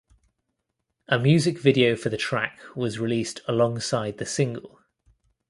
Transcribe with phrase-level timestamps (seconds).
[1.09, 4.79] A music video for the track was released alongside the single.